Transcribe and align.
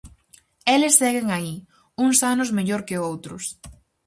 Eles 0.73 0.97
seguen 1.01 1.27
aí, 1.37 1.53
uns 2.05 2.17
anos 2.33 2.49
mellor 2.57 2.81
que 2.87 3.01
outros. 3.09 3.43